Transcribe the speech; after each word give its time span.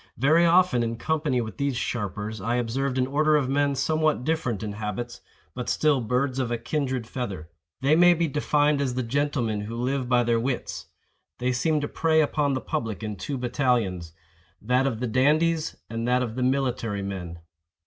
Very 0.17 0.47
often, 0.47 0.81
in 0.81 0.95
company 0.97 1.41
with 1.41 1.57
these 1.57 1.77
sharpers, 1.77 2.41
I 2.41 2.55
observed 2.55 2.97
an 2.97 3.05
order 3.05 3.35
of 3.35 3.49
men 3.49 3.75
somewhat 3.75 4.23
different 4.23 4.63
in 4.63 4.71
habits, 4.71 5.21
but 5.53 5.69
still 5.69 6.01
birds 6.01 6.39
of 6.39 6.49
a 6.49 6.57
kindred 6.57 7.05
feather. 7.05 7.49
They 7.81 7.95
may 7.95 8.15
be 8.15 8.27
defined 8.27 8.81
as 8.81 8.95
the 8.95 9.03
gentlemen 9.03 9.61
who 9.61 9.75
live 9.75 10.09
by 10.09 10.23
their 10.23 10.39
wits. 10.39 10.87
They 11.37 11.51
seem 11.51 11.81
to 11.81 11.87
prey 11.87 12.19
upon 12.19 12.55
the 12.55 12.61
public 12.61 13.03
in 13.03 13.15
two 13.15 13.37
battalions—that 13.37 14.87
of 14.87 15.01
the 15.01 15.07
dandies 15.07 15.75
and 15.87 16.07
that 16.07 16.23
of 16.23 16.33
the 16.33 16.41
military 16.41 17.03
men. 17.03 17.37